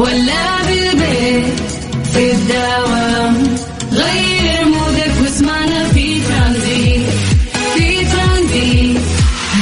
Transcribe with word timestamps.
ولا 0.00 0.62
بالبيت 0.66 1.60
في 2.12 2.32
الدوام 2.32 3.56
غير 3.92 4.64
mood 4.64 5.02
ك 5.02 5.12
واسمعنا 5.22 5.84
في 5.88 6.20
ترانزيت. 6.20 7.06
في 7.74 8.04
ترانزيت 8.04 9.00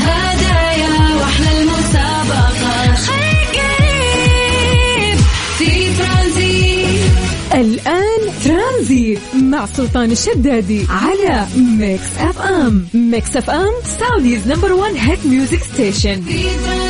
هدايا 0.02 1.16
وأحلى 1.18 1.62
المسابقة. 1.62 2.94
خليك 2.94 3.60
قريب 3.60 5.18
في 5.58 5.88
ترانزيت. 5.98 7.12
الآن 7.54 8.20
ترانزيت 8.44 9.18
مع 9.42 9.66
سلطان 9.66 10.10
الشدادي 10.10 10.86
على 10.88 11.46
Mix 11.56 12.10
FM. 12.18 12.86
Mix 12.94 13.36
FM 13.36 13.72
Saudi's 14.00 14.46
number 14.48 14.72
1 14.72 14.94
hit 14.96 15.26
music 15.26 15.62
station 15.74 16.22
في 16.22 16.42
ترانزيت. 16.42 16.87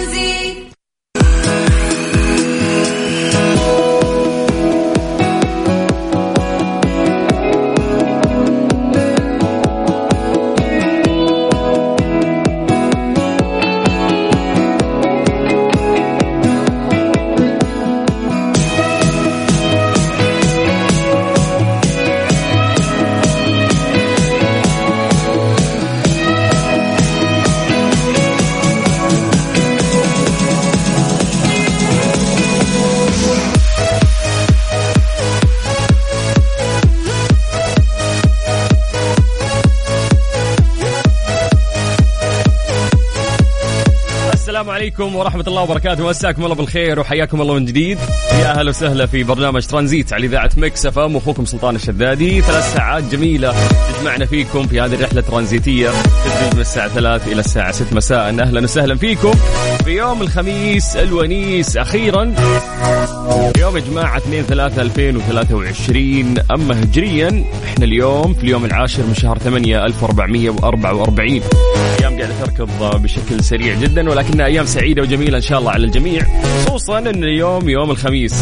عليكم 44.89 45.17
ورحمة 45.17 45.44
الله 45.47 45.62
وبركاته. 45.62 46.08
مساكم 46.08 46.44
الله 46.44 46.55
بالخير 46.55 47.00
وحياكم 47.00 47.41
الله 47.41 47.55
من 47.55 47.64
جديد. 47.64 47.98
يا 48.33 48.50
أهلا 48.50 48.69
وسهلا 48.70 49.06
في 49.06 49.22
برنامج 49.22 49.67
ترانزيت 49.67 50.12
على 50.12 50.27
إذاعة 50.27 50.50
Mix 50.56 50.87
FM. 50.87 51.17
أخوكم 51.17 51.45
سلطان 51.45 51.77
الشدادي. 51.77 52.41
ثلاث 52.41 52.75
ساعات 52.75 53.05
جميلة 53.05 53.55
تجمعنا 53.98 54.27
فيكم 54.27 54.67
في 54.67 54.80
هذه 54.80 54.95
الرحلة 54.95 55.20
الترانزيتية. 55.20 55.89
تبدأ 55.89 56.55
من 56.55 56.61
الساعة 56.61 56.89
3 56.89 57.33
إلى 57.33 57.41
الساعة 57.41 57.72
6 57.72 57.97
مساء. 57.97 58.28
أهلا 58.28 58.61
وسهلا 58.61 58.97
فيكم. 58.97 59.33
في 59.84 59.91
يوم 59.91 60.22
الخميس 60.22 60.97
الونيس 60.97 61.77
أخيرا. 61.77 62.34
يوم 63.58 63.77
يا 63.77 63.83
جماعة 63.91 64.17
2 64.17 64.42
3 64.42 64.83
2023 64.83 66.34
أما 66.50 66.83
هجريا 66.83 67.45
إحنا 67.64 67.84
اليوم 67.84 68.34
في 68.34 68.42
اليوم 68.42 68.64
العاشر 68.64 69.02
من 69.02 69.14
شهر 69.14 69.39
8 69.39 69.84
1444 69.84 71.42
أيام 72.00 72.19
قاعدة 72.19 72.34
تركض 72.45 73.02
بشكل 73.02 73.45
سريع 73.45 73.75
جدا 73.75 74.11
ولكنها 74.11 74.47
أيام 74.47 74.67
سعيدة 74.79 75.03
وجميلة 75.03 75.37
إن 75.37 75.43
شاء 75.43 75.59
الله 75.59 75.71
على 75.71 75.84
الجميع 75.84 76.23
خصوصا 76.67 76.98
أن 76.98 77.25
اليوم 77.25 77.69
يوم 77.69 77.91
الخميس. 77.91 78.34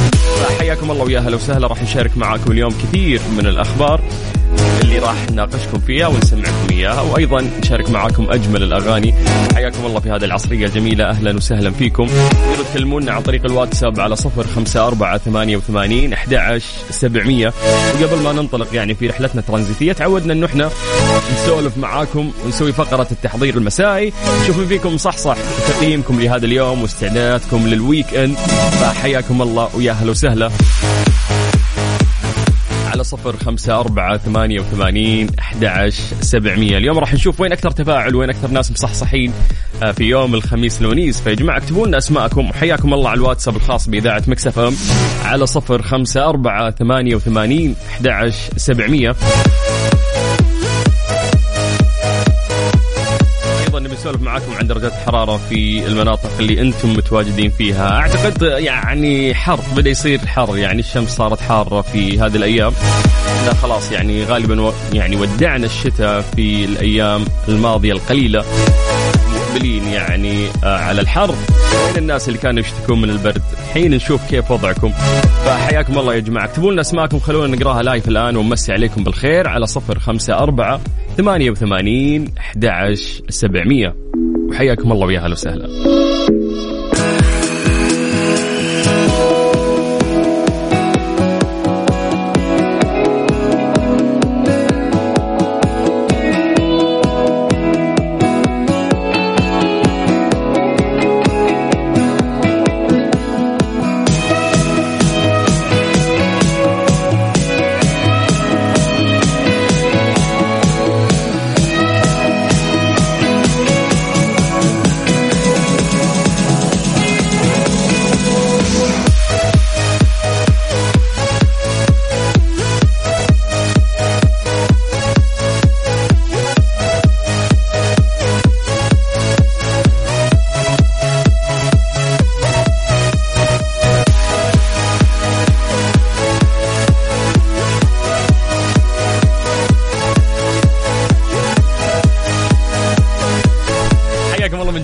حياكم 0.58 0.90
الله 0.90 1.04
ويا 1.04 1.20
هلا 1.20 1.36
وسهلا 1.36 1.66
راح 1.66 1.82
نشارك 1.82 2.16
معاكم 2.16 2.52
اليوم 2.52 2.70
كثير 2.70 3.20
من 3.38 3.46
الأخبار. 3.46 4.00
اللي 4.96 5.08
راح 5.08 5.30
نناقشكم 5.30 5.78
فيها 5.78 6.06
ونسمعكم 6.06 6.66
إياها 6.70 7.00
وأيضا 7.00 7.50
نشارك 7.62 7.90
معاكم 7.90 8.30
أجمل 8.30 8.62
الأغاني. 8.62 9.14
حياكم 9.54 9.86
الله 9.86 10.00
في 10.00 10.10
هذه 10.10 10.24
العصرية 10.24 10.66
الجميلة. 10.66 11.10
أهلا 11.10 11.36
وسهلا 11.36 11.70
فيكم. 11.70 12.06
تقدروا 12.06 12.64
تكلمونا 12.72 13.12
عن 13.12 13.22
طريق 13.22 13.44
الواتساب 13.44 14.00
على 14.00 14.16
صفر 14.16 14.46
خمسة 14.46 14.86
أربعة 14.86 15.18
ثمانية 15.18 15.56
وثمانين 15.56 16.12
أحد 16.12 16.60
سبعمية. 16.90 17.52
وقبل 17.94 18.22
ما 18.22 18.32
ننطلق 18.32 18.74
يعني 18.74 18.94
في 18.94 19.06
رحلتنا 19.06 19.40
الترانزيتية 19.40 19.92
تعودنا 19.92 20.32
أنه 20.32 20.46
إحنا 20.46 20.70
نسولف 21.34 21.78
معاكم 21.78 22.32
ونسوي 22.44 22.72
فقرة 22.72 23.06
التحضير 23.12 23.56
المسائي. 23.56 24.12
نشوف 24.42 24.60
فيكم 24.60 24.96
صحصح 24.96 25.36
تقييمكم 25.68 26.20
لهذا 26.20 26.46
اليوم 26.46 26.82
واستعداداتكم 26.82 27.66
لل 27.66 28.14
weekend 28.14 28.36
فحياكم 28.80 29.42
الله 29.42 29.68
ويا 29.74 29.92
هلا 29.92 30.10
وسهلا. 30.10 30.50
صفر 33.06 33.36
خمسة 33.36 33.80
أربعة 33.80 34.18
ثمانية 34.18 34.60
وثمانين 34.60 35.28
أحد 35.38 35.88
سبعمية. 36.20 36.76
اليوم 36.76 36.98
راح 36.98 37.14
نشوف 37.14 37.40
وين 37.40 37.52
أكثر 37.52 37.70
تفاعل 37.70 38.14
وين 38.14 38.30
أكثر 38.30 38.48
ناس 38.48 38.72
مصحصحين 38.72 39.32
آه، 39.82 39.92
في 39.92 40.04
يوم 40.04 40.34
الخميس 40.34 40.80
الونيس 40.80 41.20
فيا 41.20 41.34
جماعة 41.34 41.56
اكتبوا 41.58 41.86
لنا 41.86 41.98
أسماءكم 41.98 42.50
وحياكم 42.50 42.94
الله 42.94 43.10
على 43.10 43.18
الواتساب 43.18 43.56
الخاص 43.56 43.88
بإذاعة 43.88 44.22
Mix 44.26 44.58
FM 44.58 44.74
على 45.24 45.46
صفر 45.46 45.82
خمسة 45.82 46.28
أربعة 46.28 46.70
ثمانية 46.70 47.14
وثمانين 47.14 47.74
أحد 47.88 48.06
سبعمية. 48.56 49.16
نسولف 54.06 54.22
معاكم 54.22 54.52
عن 54.52 54.66
درجات 54.66 54.92
الحرارة 54.92 55.40
في 55.48 55.86
المناطق 55.86 56.30
اللي 56.38 56.60
أنتم 56.60 56.92
متواجدين 56.92 57.50
فيها، 57.50 57.90
أعتقد 57.90 58.42
يعني 58.42 59.34
حر 59.34 59.60
بدأ 59.76 59.90
يصير 59.90 60.26
حر 60.26 60.56
يعني 60.56 60.80
الشمس 60.80 61.10
صارت 61.10 61.40
حارة 61.40 61.80
في 61.80 62.20
هذه 62.20 62.36
الأيام. 62.36 62.72
لا 63.46 63.54
خلاص 63.54 63.92
يعني 63.92 64.24
غالبا 64.24 64.62
و 64.62 64.72
يعني 64.92 65.16
ودعنا 65.16 65.66
الشتاء 65.66 66.20
في 66.20 66.64
الأيام 66.64 67.24
الماضية 67.48 67.92
القليلة. 67.92 68.44
مقبلين 69.34 69.86
يعني 69.86 70.48
آه، 70.64 70.78
على 70.78 71.00
الحر. 71.00 71.30
وين 71.30 71.96
الناس 71.96 72.28
اللي 72.28 72.38
كانوا 72.38 72.60
يشتكون 72.60 73.00
من 73.00 73.10
البرد. 73.10 73.42
الحين 73.52 73.90
نشوف 73.90 74.30
كيف 74.30 74.50
وضعكم. 74.50 74.92
فحياكم 75.44 75.98
الله 75.98 76.14
يا 76.14 76.20
جماعة. 76.20 76.44
اكتبوا 76.44 76.72
لنا 76.72 76.80
اسماءكم 76.80 77.18
خلونا 77.18 77.56
نقراها 77.56 77.82
لايف 77.82 78.08
الآن 78.08 78.36
ونمسي 78.36 78.72
عليكم 78.72 79.04
بالخير. 79.04 79.48
على 79.48 79.66
صفر 79.66 79.98
خمسة 79.98 80.34
أربعة 80.34 80.80
ثمانية 81.16 81.50
وثمانين 81.50 82.34
أحد 82.38 82.64
سبعمية. 83.28 83.96
وحياكم 84.48 84.92
الله 84.92 85.06
ويا 85.06 85.20
هلا 85.20 85.32
وسهلا. 85.32 85.68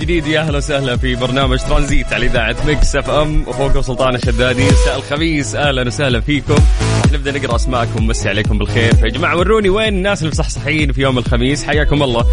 جديد. 0.03 0.27
يا 0.27 0.41
أهلا 0.41 0.59
وسهلا 0.59 0.97
في 0.97 1.15
برنامج 1.15 1.59
ترانزيت 1.59 2.13
على 2.13 2.27
إذاعة 2.27 2.57
Mix 2.67 2.97
FM. 2.97 3.45
اخوكم 3.49 3.83
سلطان 3.83 4.15
الشدادي 4.15 4.65
مساء 4.65 4.97
الخميس. 4.97 5.55
أهلا 5.55 5.87
وسهلا 5.87 6.21
فيكم. 6.21 6.57
نبدأ 7.13 7.33
نقرأ 7.33 7.57
أسماءكم. 7.57 8.07
مسي 8.07 8.29
عليكم 8.29 8.59
بالخير. 8.59 8.95
فيا 8.95 9.09
جماعة 9.09 9.37
وروني 9.37 9.69
وين 9.69 9.89
الناس 9.89 10.19
اللي 10.19 10.31
مصحصحين 10.31 10.93
في 10.93 11.01
يوم 11.01 11.19
الخميس؟ 11.19 11.65
حياكم 11.65 12.03
الله. 12.03 12.25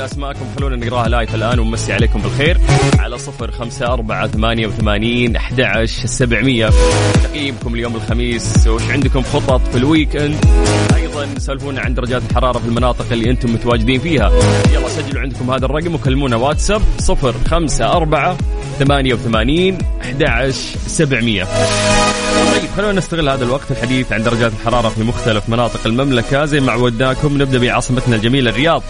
لنا 0.00 0.08
أسماءكم 0.08 0.46
خلونا 0.56 0.76
نقراها 0.76 1.08
live 1.08 1.34
الآن 1.34 1.58
ونمسي 1.58 1.92
عليكم 1.92 2.20
بالخير. 2.20 2.60
على 2.98 3.18
صفر 3.18 3.50
خمسة 3.50 3.86
أربعة 3.86 4.26
ثمانية 4.26 4.66
وثمانين 4.66 5.36
أحد 5.36 5.84
سبعمية. 6.04 6.70
تقييمكم 7.24 7.74
اليوم 7.74 7.96
الخميس 7.96 8.66
وش 8.66 8.82
عندكم 8.82 9.22
خطط 9.22 9.60
في 9.72 9.78
ال 9.78 10.16
weekend 10.16 10.44
أيضا 10.94 11.28
سالفونا 11.38 11.80
عن 11.80 11.94
درجات 11.94 12.22
الحرارة 12.30 12.58
في 12.58 12.64
المناطق 12.64 13.06
اللي 13.12 13.30
أنتم 13.30 13.52
متواجدين 13.52 14.00
فيها. 14.00 14.32
يلا 14.72 14.88
سجلوا 14.88 15.22
عندكم 15.22 15.50
هذا 15.50 15.64
الرقم 15.64 15.94
وكلمونا 15.94 16.36
واتساب 16.36 16.82
صفر 16.98 17.34
خمسة 17.50 17.92
أربعة 17.92 18.36
ثمانية 18.78 19.14
وثمانين 19.14 19.78
أحد 20.02 20.50
سبعمية. 20.86 21.44
طيب 22.52 22.70
خلونا 22.76 22.92
نستغل 22.92 23.28
هذا 23.28 23.44
الوقت 23.44 23.70
الحديث 23.70 24.12
عن 24.12 24.22
درجات 24.22 24.52
الحرارة 24.52 24.88
في 24.88 25.02
مختلف 25.02 25.48
مناطق 25.48 25.80
المملكة. 25.86 26.44
زي 26.44 26.60
ما 26.60 26.72
عودناكم 26.72 27.42
نبدأ 27.42 27.58
بعاصمتنا 27.58 28.16
الجميلة 28.16 28.50
الرياض. 28.50 28.82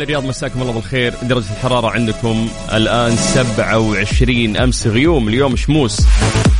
أهل 0.00 0.04
الرياض 0.04 0.24
مساكم 0.24 0.62
الله 0.62 0.72
بالخير. 0.72 1.14
درجة 1.22 1.52
الحرارة 1.56 1.90
عندكم 1.90 2.48
الآن 2.72 3.16
27 3.16 4.56
أمس 4.56 4.86
غيوم 4.86 5.28
اليوم 5.28 5.56
شموس. 5.56 6.00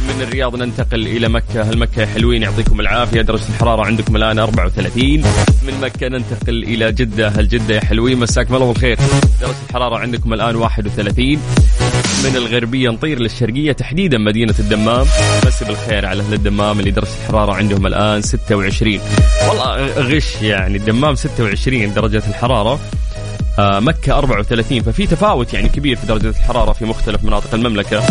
من 0.08 0.22
الرياض 0.22 0.56
ننتقل 0.56 1.06
إلى 1.06 1.28
مكة. 1.28 1.62
هل 1.62 1.78
مكة 1.78 2.06
حلوين 2.06 2.42
يعطيكم 2.42 2.80
العافية. 2.80 3.20
درجة 3.22 3.42
الحرارة 3.48 3.86
عندكم 3.86 4.16
الآن 4.16 4.38
34 4.38 5.22
من 5.62 5.80
مكة 5.82 6.08
ننتقل 6.08 6.62
إلى 6.62 6.92
جدة. 6.92 7.28
هل 7.28 7.48
جدة 7.48 7.74
يا 7.74 7.80
حلوين 7.80 8.18
مساكم 8.18 8.54
الله 8.54 8.66
بالخير. 8.72 8.98
درجة 9.40 9.54
الحرارة 9.68 9.98
عندكم 9.98 10.34
الآن 10.34 10.56
31 10.56 11.38
من 12.24 12.36
الغربية 12.36 12.90
نطير 12.90 13.18
للشرقية 13.18 13.72
تحديدا 13.72 14.18
مدينة 14.18 14.54
الدمام. 14.58 15.06
بس 15.46 15.62
بالخير 15.62 16.06
على 16.06 16.22
أهل 16.22 16.34
الدمام 16.34 16.80
اللي 16.80 16.90
درجة 16.90 17.10
الحرارة 17.24 17.52
عندهم 17.54 17.86
الآن 17.86 18.22
26 18.22 19.00
والله 19.48 19.86
غش 19.86 20.42
يعني. 20.42 20.76
الدمام 20.76 21.14
26 21.14 21.94
درجة 21.94 22.22
الحرارة. 22.28 22.80
مكة 23.80 24.18
34 24.18 24.82
ففي 24.82 25.06
تفاوت 25.06 25.54
يعني 25.54 25.68
كبير 25.68 25.96
في 25.96 26.06
درجة 26.06 26.28
الحرارة 26.28 26.72
في 26.72 26.84
مختلف 26.84 27.24
مناطق 27.24 27.54
المملكة. 27.54 28.02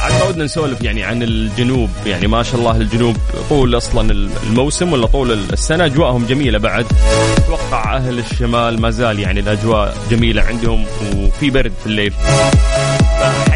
عاد 0.00 0.12
ما 0.12 0.24
ودنا 0.28 0.44
نسولف 0.44 0.82
يعني 0.82 1.02
عن 1.04 1.22
الجنوب 1.22 1.90
يعني 2.06 2.26
ما 2.26 2.42
شاء 2.42 2.60
الله 2.60 2.76
الجنوب 2.76 3.16
طول 3.48 3.76
أصلا 3.76 4.28
الموسم 4.46 4.92
ولا 4.92 5.06
طول 5.06 5.32
السنة 5.32 5.84
أجواءهم 5.84 6.26
جميلة 6.26 6.58
بعد. 6.58 6.86
أتوقع 7.36 7.96
أهل 7.96 8.18
الشمال 8.18 8.80
ما 8.80 8.90
زال 8.90 9.18
يعني 9.18 9.40
الأجواء 9.40 9.96
جميلة 10.10 10.42
عندهم 10.42 10.84
وفي 11.16 11.50
برد 11.50 11.72
في 11.80 11.86
الليل. 11.86 12.12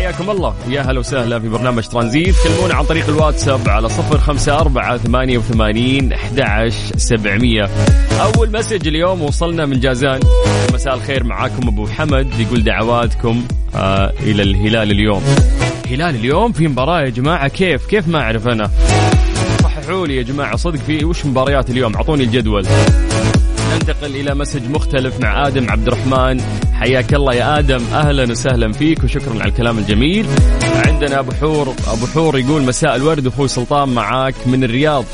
حياكم 0.07 0.31
الله. 0.31 0.55
ويا 0.69 0.81
هلا 0.81 1.01
وسهلا 1.01 1.39
في 1.41 1.49
برنامج 1.49 1.87
ترانزيت. 1.87 2.35
كلمونا 2.45 2.75
عن 2.75 2.85
طريق 2.85 3.09
الواتساب 3.09 3.69
على 3.69 3.89
صفر 3.89 4.19
خمسة 4.19 4.61
أربعة 4.61 4.97
ثمانية 4.97 5.39
وثمانين 5.39 6.17
سبعمية. 6.97 7.71
أول 8.21 8.53
مسج 8.53 8.89
اليوم 8.89 9.23
وصلنا 9.23 9.67
من 9.67 9.81
جازان. 9.81 10.21
مساء 10.75 10.95
الخير 10.95 11.25
معاكم 11.25 11.69
أبو 11.69 11.87
حمد 11.87 12.41
يقول 12.41 12.65
دعواتكم 12.65 13.45
آه 13.75 14.13
إلى 14.21 14.43
الهلال 14.43 14.91
اليوم. 14.91 15.23
هلال 15.91 16.15
اليوم 16.15 16.53
في 16.53 16.69
مباراة 16.69 17.01
يا 17.01 17.11
جماعة 17.11 17.49
كيف؟ 17.49 17.87
كيف 17.87 18.09
ما 18.09 18.21
أعرف 18.21 18.49
أنا. 18.49 18.71
صححوا 19.63 20.07
لي 20.07 20.17
يا 20.17 20.23
جماعة 20.23 20.57
صدق 20.57 20.79
في 20.79 21.05
وش 21.05 21.27
مباريات 21.27 21.71
اليوم؟ 21.71 21.95
أعطوني 21.95 22.25
الجدول. 22.25 22.67
ننتقل 23.75 24.17
إلى 24.17 24.35
مسج 24.35 24.71
مختلف 24.71 25.21
مع 25.21 25.47
آدم 25.47 25.71
عبد 25.71 25.87
الرحمن 25.87 26.41
حياك 26.81 27.15
الله 27.15 27.35
يا 27.35 27.59
آدم. 27.59 27.85
أهلا 27.93 28.31
وسهلا 28.31 28.73
فيك 28.73 29.05
وشكرا 29.05 29.33
على 29.41 29.49
الكلام 29.49 29.79
الجميل. 29.79 30.27
عندنا 30.87 31.19
أبو 31.19 31.33
حور 31.33 31.75
أبو 31.87 32.07
حور 32.07 32.39
يقول 32.39 32.63
مساء 32.63 32.97
الورد 32.97 33.27
أخوي 33.27 33.49
سلطان 33.49 33.89
معاك 33.89 34.35
من 34.47 34.65
الرياض. 34.65 35.05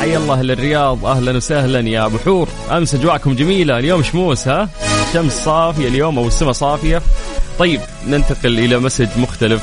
حيا 0.00 0.18
الله 0.18 0.42
للرياض 0.42 1.06
أهلا 1.06 1.36
وسهلا 1.36 1.88
يا 1.88 2.06
أبو 2.06 2.18
حور. 2.18 2.48
أمس 2.70 2.94
أجواءكم 2.94 3.34
جميلة. 3.34 3.78
اليوم 3.78 4.02
شموس 4.02 4.48
ها؟ 4.48 4.68
شمس 5.12 5.32
صافية 5.32 5.88
اليوم 5.88 6.18
أو 6.18 6.26
السماء 6.26 6.52
صافية. 6.52 7.02
طيب 7.58 7.80
ننتقل 8.08 8.58
إلى 8.58 8.78
message 8.78 9.08
مختلف. 9.18 9.62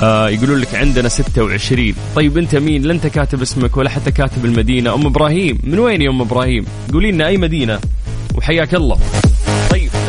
آه 0.00 0.28
يقولون 0.28 0.58
لك 0.58 0.74
عندنا 0.74 1.08
26 1.08 1.94
طيب 2.16 2.38
أنت 2.38 2.56
مين؟ 2.56 2.82
لا 2.82 2.92
انت 2.92 3.06
كاتب 3.06 3.42
اسمك 3.42 3.76
ولا 3.76 3.90
حتى 3.90 4.10
كاتب 4.10 4.44
المدينة. 4.44 4.94
أم 4.94 5.06
إبراهيم. 5.06 5.58
من 5.64 5.78
وين 5.78 6.02
يا 6.02 6.10
أم 6.10 6.20
إبراهيم؟ 6.20 6.64
قولي 6.92 7.12
لنا 7.12 7.26
أي 7.26 7.36
مدينة؟ 7.36 7.80
وحياك 8.34 8.74
الله. 8.74 8.98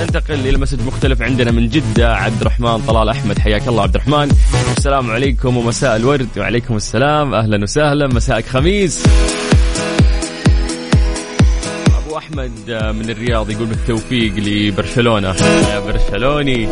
ننتقل 0.09 0.47
إلى 0.47 0.57
message 0.57 0.87
مختلف 0.87 1.21
عندنا 1.21 1.51
من 1.51 1.69
جدة 1.69 2.15
عبد 2.15 2.41
الرحمن 2.41 2.77
طلال 2.77 3.09
أحمد. 3.09 3.39
حياك 3.39 3.67
الله 3.67 3.83
عبد 3.83 3.95
الرحمن. 3.95 4.29
السلام 4.77 5.11
عليكم 5.11 5.57
ومساء 5.57 5.95
الورد. 5.95 6.27
وعليكم 6.37 6.75
السلام. 6.75 7.33
أهلا 7.33 7.63
وسهلا. 7.63 8.07
مساءك 8.07 8.45
خميس. 8.45 9.05
أبو 12.05 12.17
أحمد 12.17 12.51
من 12.69 13.09
الرياض 13.09 13.49
يقول 13.49 13.65
بالتوفيق 13.65 14.33
لبرشلونة. 14.37 15.35
يا 15.73 15.79
برشلوني. 15.79 16.67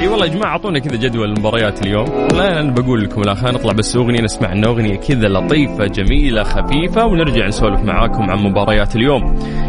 إي 0.00 0.08
والله 0.08 0.26
يا 0.26 0.30
جماعة 0.30 0.50
أعطونا 0.50 0.78
كذا 0.78 0.96
جدول 0.96 1.28
المباريات 1.28 1.82
اليوم. 1.82 2.28
لا 2.32 2.60
أنا 2.60 2.70
بقول 2.70 3.04
لكم 3.04 3.22
لا 3.22 3.34
خلينا 3.34 3.58
نطلع 3.58 3.72
بس 3.72 3.96
أغنية 3.96 4.20
نسمع 4.20 4.52
لنا 4.52 4.66
أغنية 4.66 4.96
كذا 4.96 5.28
لطيفة 5.28 5.86
جميلة 5.86 6.42
خفيفة 6.42 7.06
ونرجع 7.06 7.46
نسولف 7.46 7.80
معاكم 7.80 8.30
عن 8.30 8.38
مباريات 8.38 8.96
اليوم. 8.96 9.22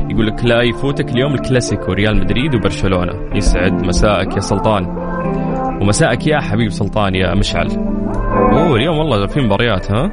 يقول 0.09 0.27
لك 0.27 0.45
لا 0.45 0.61
يفوتك 0.61 1.09
اليوم 1.09 1.33
الكلاسيكو 1.33 1.91
ريال 1.91 2.19
مدريد 2.19 2.55
وبرشلونة. 2.55 3.13
يسعد 3.35 3.73
مساءك 3.85 4.35
يا 4.35 4.39
سلطان. 4.39 4.85
ومساءك 5.81 6.27
يا 6.27 6.39
حبيب 6.39 6.71
سلطان 6.71 7.15
يا 7.15 7.35
مشعل. 7.35 7.67
أوه 8.51 8.75
اليوم 8.75 8.97
والله 8.97 9.27
في 9.27 9.39
مباريات 9.39 9.91
ها؟ 9.91 10.11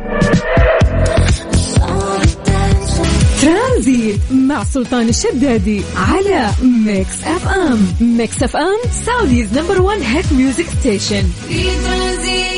ترانزيت 3.42 4.20
مع 4.48 4.64
سلطان 4.64 5.08
الشدادي 5.08 5.82
على 5.96 6.48
Mix 6.86 7.24
FM. 7.24 7.78
Mix 8.16 8.42
FM 8.42 8.90
Saudi's 8.90 9.58
number 9.58 9.82
1 9.82 10.00
hit 10.02 10.32
music 10.32 10.64
station. 10.64 11.22
في 11.22 11.62
ترانزيت. 11.62 12.53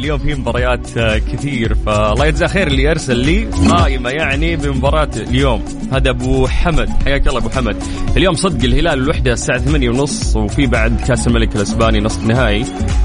اليوم 0.00 0.18
في 0.18 0.34
مباريات 0.34 0.98
آه، 0.98 1.18
كثير. 1.18 1.74
فالله 1.86 2.26
يجزاه 2.26 2.46
خير 2.46 2.66
اللي 2.66 2.90
ارسل 2.90 3.16
لي 3.16 3.44
قائمة 3.44 4.10
يعني 4.10 4.56
بمباراة 4.56 5.10
اليوم. 5.16 5.64
هذا 5.92 6.10
أبو 6.10 6.46
حمد. 6.46 6.90
حياك 7.04 7.28
الله 7.28 7.38
أبو 7.38 7.48
حمد. 7.48 7.76
اليوم 8.16 8.34
صدق 8.34 8.64
الهلال 8.64 8.98
الوحدة 9.02 9.32
الساعة 9.32 9.58
8 9.58 9.90
ونص 9.90 10.36
وفي 10.36 10.66
بعد 10.66 11.00
كأس 11.08 11.26
الملك 11.26 11.56
الأسباني 11.56 12.00
نصف 12.00 12.24
نهائي 12.26 12.64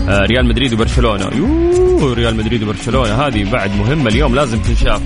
آه، 0.09 0.19
ريال 0.19 0.45
مدريد 0.45 0.73
وبرشلونة. 0.73 1.29
يوه 1.35 2.13
ريال 2.13 2.35
مدريد 2.35 2.63
وبرشلونة. 2.63 3.13
هذه 3.13 3.51
بعد 3.51 3.75
مهمة 3.75 4.09
اليوم 4.09 4.35
لازم 4.35 4.59
تنشاف. 4.59 5.01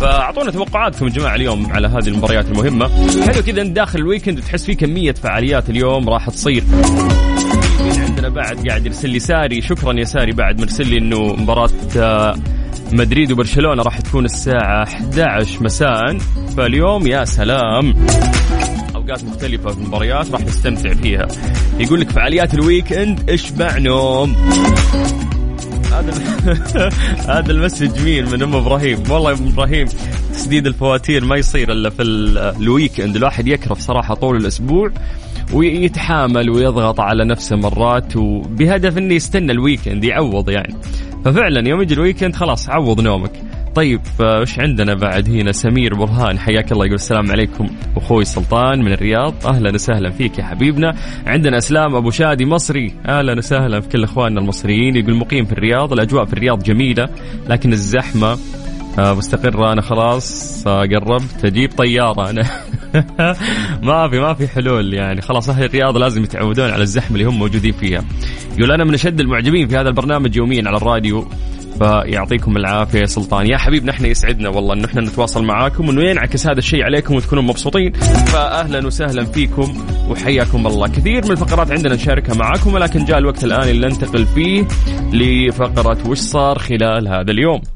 فأعطونا 0.00 0.50
توقعاتكم 0.50 1.06
يا 1.06 1.10
جماعة 1.10 1.34
اليوم 1.34 1.72
على 1.72 1.88
هذه 1.88 2.08
المباريات 2.08 2.46
المهمة. 2.46 2.88
حلو 3.26 3.42
كذا 3.42 3.62
داخل 3.62 3.98
ال 3.98 4.03
weekend 4.03 4.38
وتحس 4.38 4.64
في 4.64 4.74
كمية 4.74 5.12
فعاليات 5.12 5.70
اليوم 5.70 6.08
راح 6.08 6.30
تصير. 6.30 6.64
عندنا 8.26 8.42
بعد 8.42 8.68
قاعد 8.68 8.86
يرسل 8.86 9.10
لي 9.10 9.18
ساري. 9.18 9.62
شكرا 9.62 9.92
يا 9.92 10.04
ساري 10.04 10.32
بعد 10.32 10.60
مرسل 10.60 10.86
لي 10.88 10.98
إنه 10.98 11.18
مباراة 11.36 11.70
آه، 11.96 12.34
مدريد 12.92 13.32
وبرشلونة 13.32 13.82
راح 13.82 14.00
تكون 14.00 14.24
الساعة 14.24 14.82
11 14.82 15.62
مساء. 15.62 16.18
فاليوم 16.56 17.06
يا 17.06 17.24
سلام. 17.24 17.94
أوقات 18.94 19.24
مختلفة 19.24 19.70
في 19.70 19.78
المباريات 19.78 20.30
راح 20.30 20.40
نستمتع 20.40 20.94
فيها. 20.94 21.26
يقول 21.78 22.00
لك 22.00 22.10
فعاليات 22.10 22.54
ال 22.54 22.92
weekend 22.92 23.30
اشبع 23.30 23.78
نوم 23.78 24.36
هذا 25.92 26.12
هذا 27.38 27.52
ال 27.52 27.58
message 27.58 28.00
مين؟ 28.04 28.24
من 28.30 28.42
أم 28.42 28.54
إبراهيم. 28.54 29.02
والله 29.10 29.30
يا 29.30 29.36
أم 29.36 29.48
إبراهيم 29.48 29.86
تسديد 30.32 30.66
الفواتير 30.66 31.24
ما 31.24 31.36
يصير 31.36 31.72
إلا 31.72 31.90
في 31.90 32.02
ال- 32.02 32.38
ال 32.38 33.00
weekend 33.00 33.16
الواحد 33.16 33.48
يكرف 33.48 33.78
صراحة 33.80 34.14
طول 34.14 34.36
الأسبوع. 34.36 34.90
ويتحامل 35.52 36.50
ويضغط 36.50 37.00
على 37.00 37.24
نفسه 37.24 37.56
مرات 37.56 38.16
وبهدف 38.16 38.98
إنه 38.98 39.14
يستنى 39.14 39.52
ال 39.52 39.59
weekend 39.59 40.04
يعوض 40.04 40.50
يعني. 40.50 40.74
ففعلا 41.24 41.68
يوم 41.68 41.82
يجي 41.82 41.94
ال 41.94 41.99
weekend 41.99 42.34
خلاص 42.34 42.70
عوض 42.70 43.00
نومك. 43.00 43.30
طيب 43.74 44.00
وش 44.20 44.58
عندنا 44.58 44.94
بعد 44.94 45.28
هنا؟ 45.28 45.52
سمير 45.52 45.94
برهان 45.94 46.38
حياك 46.38 46.72
الله 46.72 46.84
يقول 46.84 46.94
السلام 46.94 47.30
عليكم 47.30 47.66
أخوي 47.96 48.24
سلطان 48.24 48.82
من 48.84 48.92
الرياض. 48.92 49.46
أهلا 49.46 49.74
وسهلا 49.74 50.10
فيك 50.10 50.38
يا 50.38 50.44
حبيبنا. 50.44 50.94
عندنا 51.26 51.58
أسلام 51.58 51.94
أبو 51.94 52.10
شادي 52.10 52.46
مصري. 52.46 52.94
أهلا 53.08 53.38
وسهلا 53.38 53.80
في 53.80 53.88
كل 53.88 54.04
إخواننا 54.04 54.40
المصريين. 54.40 54.96
يقول 54.96 55.14
مقيم 55.14 55.44
في 55.44 55.52
الرياض 55.52 55.92
الأجواء 55.92 56.24
في 56.24 56.32
الرياض 56.32 56.62
جميلة 56.62 57.08
لكن 57.48 57.72
الزحمة 57.72 58.38
آه، 58.98 59.14
مستقرة. 59.14 59.72
أنا 59.72 59.82
خلاص 59.82 60.66
آه، 60.66 60.80
قربت. 60.80 61.44
أجيب 61.44 61.70
طيارة. 61.76 62.30
أنا 62.30 62.42
ما 63.88 64.08
في 64.08 64.20
ما 64.20 64.34
في 64.34 64.48
حلول 64.48 64.94
يعني. 64.94 65.20
خلاص 65.20 65.48
أهل 65.48 65.64
الرياض 65.64 65.96
لازم 65.96 66.24
يتعودون 66.24 66.70
على 66.70 66.82
الزحمة 66.82 67.16
اللي 67.16 67.28
هم 67.28 67.38
موجودين 67.38 67.72
فيها. 67.72 68.04
يقول 68.58 68.72
أنا 68.72 68.84
من 68.84 68.94
أشد 68.94 69.20
المعجبين 69.20 69.68
في 69.68 69.76
هذا 69.76 69.88
البرنامج 69.88 70.36
يوميا 70.36 70.62
على 70.66 70.76
الراديو. 70.76 71.28
فيعطيكم 71.78 72.56
العافية 72.56 73.00
يا 73.00 73.06
سلطان. 73.06 73.46
يا 73.46 73.56
حبيبنا 73.56 73.90
إحنا 73.92 74.08
يسعدنا 74.08 74.48
والله 74.48 74.74
انه 74.74 74.84
إحنا 74.84 75.00
نتواصل 75.00 75.44
معاكم 75.44 75.88
وإنه 75.88 76.10
ينعكس 76.10 76.46
هذا 76.46 76.58
الشيء 76.58 76.82
عليكم 76.82 77.14
وتكونوا 77.14 77.42
مبسوطين. 77.42 77.92
فاهلا 78.26 78.86
وسهلا 78.86 79.24
فيكم 79.24 79.84
وحياكم 80.10 80.66
الله. 80.66 80.88
كثير 80.88 81.24
من 81.24 81.30
الفقرات 81.30 81.70
عندنا 81.70 81.94
نشاركها 81.94 82.34
معاكم 82.34 82.74
ولكن 82.74 83.04
جاء 83.04 83.18
الوقت 83.18 83.44
الآن 83.44 83.68
اللي 83.68 83.88
ننتقل 83.88 84.26
فيه 84.26 84.64
لفقرة 85.12 86.08
وش 86.08 86.18
صار 86.18 86.58
خلال 86.58 87.08
هذا 87.08 87.30
اليوم؟ 87.30 87.75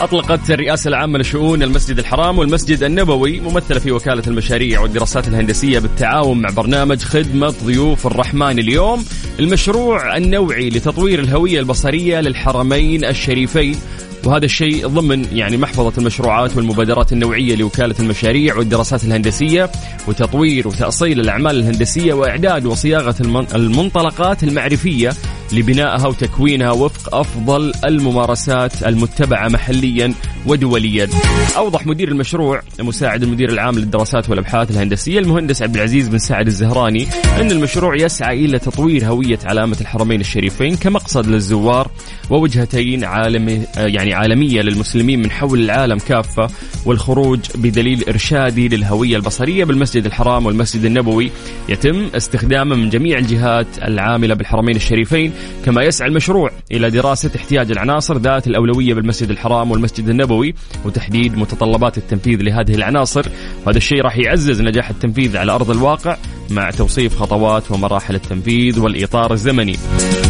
أطلقت 0.00 0.50
الرئاسة 0.50 0.88
العامة 0.88 1.18
لشؤون 1.18 1.62
المسجد 1.62 1.98
الحرام 1.98 2.38
والمسجد 2.38 2.82
النبوي 2.82 3.40
ممثلة 3.40 3.78
في 3.78 3.92
وكالة 3.92 4.22
المشاريع 4.26 4.80
والدراسات 4.80 5.28
الهندسية 5.28 5.78
بالتعاون 5.78 6.40
مع 6.40 6.48
برنامج 6.50 7.02
خدمة 7.02 7.54
ضيوف 7.64 8.06
الرحمن 8.06 8.58
اليوم. 8.58 9.04
المشروع 9.40 10.16
النوعي 10.16 10.68
لتطوير 10.68 11.20
الهوية 11.20 11.60
البصرية 11.60 12.20
للحرمين 12.20 13.04
الشريفين. 13.04 13.76
وهذا 14.24 14.44
الشيء 14.44 14.86
ضمن 14.86 15.24
يعني 15.32 15.56
محفظة 15.56 15.92
المشروعات 15.98 16.56
والمبادرات 16.56 17.12
النوعية 17.12 17.56
لوكالة 17.56 17.94
المشاريع 18.00 18.56
والدراسات 18.56 19.04
الهندسية 19.04 19.70
وتطوير 20.08 20.68
وتأصيل 20.68 21.20
الأعمال 21.20 21.56
الهندسية 21.56 22.12
وإعداد 22.14 22.66
وصياغة 22.66 23.14
المنطلقات 23.54 24.42
المعرفية 24.42 25.10
لبنائها 25.52 26.06
وتكوينها 26.06 26.70
وفق 26.70 27.14
أفضل 27.14 27.72
الممارسات 27.84 28.82
المتبعة 28.82 29.48
محليا 29.48 30.14
ودوليا. 30.46 31.08
أوضح 31.56 31.86
مدير 31.86 32.08
المشروع 32.08 32.62
مساعد 32.80 33.22
المدير 33.22 33.48
العام 33.52 33.78
للدراسات 33.78 34.30
والأبحاث 34.30 34.70
الهندسية 34.70 35.18
المهندس 35.18 35.62
عبد 35.62 35.74
العزيز 35.74 36.08
بن 36.08 36.18
سعد 36.18 36.46
الزهراني 36.46 37.08
أن 37.40 37.50
المشروع 37.50 37.96
يسعى 37.96 38.44
إلى 38.44 38.58
تطوير 38.58 39.04
هوية 39.04 39.38
علامة 39.44 39.76
الحرمين 39.80 40.20
الشريفين 40.20 40.76
كمقصد 40.76 41.26
للزوار 41.26 41.90
ووجهتين 42.30 43.04
عالمي 43.04 43.62
يعني 43.76 44.14
عالمية 44.14 44.62
للمسلمين 44.62 45.22
من 45.22 45.30
حول 45.30 45.60
العالم 45.60 45.98
كافة 45.98 46.48
والخروج 46.84 47.40
بدليل 47.54 48.04
إرشادي 48.08 48.68
للهوية 48.68 49.16
البصرية 49.16 49.64
بالمسجد 49.64 50.06
الحرام 50.06 50.46
والمسجد 50.46 50.84
النبوي. 50.84 51.30
يتم 51.68 52.06
استخدامه 52.16 52.76
من 52.76 52.88
جميع 52.88 53.18
الجهات 53.18 53.66
العاملة 53.82 54.34
بالحرمين 54.34 54.76
الشريفين 54.76 55.32
كما 55.64 55.82
يسعى 55.82 56.08
المشروع 56.08 56.50
إلى 56.72 56.90
دراسة 56.90 57.30
احتياج 57.36 57.70
العناصر 57.70 58.18
ذات 58.18 58.46
الأولوية 58.46 58.94
بالمسجد 58.94 59.30
الحرام 59.30 59.70
والمسجد 59.70 60.08
النبوي 60.08 60.54
وتحديد 60.84 61.38
متطلبات 61.38 61.98
التنفيذ 61.98 62.42
لهذه 62.42 62.74
العناصر. 62.74 63.26
وهذا 63.66 63.78
الشيء 63.78 64.02
راح 64.02 64.18
يعزز 64.18 64.60
نجاح 64.60 64.90
التنفيذ 64.90 65.36
على 65.36 65.52
أرض 65.52 65.70
الواقع 65.70 66.16
مع 66.50 66.70
توصيف 66.70 67.16
خطوات 67.16 67.70
ومراحل 67.70 68.14
التنفيذ 68.14 68.80
والإطار 68.80 69.32
الزمني. 69.32 69.76